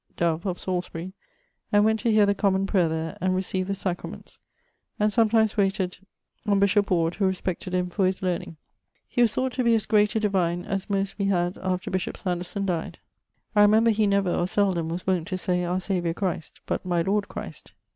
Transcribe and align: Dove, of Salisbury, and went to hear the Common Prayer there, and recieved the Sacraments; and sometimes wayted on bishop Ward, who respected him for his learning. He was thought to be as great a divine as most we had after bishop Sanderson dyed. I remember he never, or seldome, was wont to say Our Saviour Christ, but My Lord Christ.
Dove, 0.17 0.47
of 0.47 0.59
Salisbury, 0.59 1.13
and 1.71 1.85
went 1.85 1.99
to 1.99 2.11
hear 2.11 2.25
the 2.25 2.33
Common 2.33 2.65
Prayer 2.65 2.89
there, 2.89 3.15
and 3.21 3.35
recieved 3.35 3.67
the 3.67 3.75
Sacraments; 3.75 4.39
and 4.99 5.13
sometimes 5.13 5.57
wayted 5.57 5.99
on 6.47 6.57
bishop 6.57 6.89
Ward, 6.89 7.13
who 7.13 7.27
respected 7.27 7.75
him 7.75 7.87
for 7.87 8.07
his 8.07 8.23
learning. 8.23 8.57
He 9.07 9.21
was 9.21 9.35
thought 9.35 9.53
to 9.53 9.63
be 9.63 9.75
as 9.75 9.85
great 9.85 10.15
a 10.15 10.19
divine 10.19 10.65
as 10.65 10.89
most 10.89 11.19
we 11.19 11.25
had 11.25 11.55
after 11.61 11.91
bishop 11.91 12.17
Sanderson 12.17 12.65
dyed. 12.65 12.97
I 13.55 13.61
remember 13.61 13.91
he 13.91 14.07
never, 14.07 14.31
or 14.31 14.47
seldome, 14.47 14.89
was 14.89 15.05
wont 15.05 15.27
to 15.27 15.37
say 15.37 15.63
Our 15.63 15.79
Saviour 15.79 16.15
Christ, 16.15 16.61
but 16.65 16.83
My 16.83 17.03
Lord 17.03 17.27
Christ. 17.27 17.73